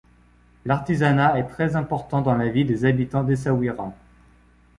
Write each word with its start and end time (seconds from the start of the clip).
L'artisanat 0.65 1.37
est 1.37 1.45
très 1.45 1.75
important 1.75 2.23
dans 2.23 2.33
la 2.35 2.49
vie 2.49 2.65
des 2.65 2.85
habitants 2.85 3.23
d'Essaouira. 3.23 3.93